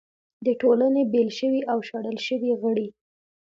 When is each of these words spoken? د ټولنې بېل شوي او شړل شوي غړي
د 0.45 0.47
ټولنې 0.61 1.01
بېل 1.11 1.29
شوي 1.39 1.61
او 1.71 1.77
شړل 1.87 2.17
شوي 2.27 2.51
غړي 2.61 2.87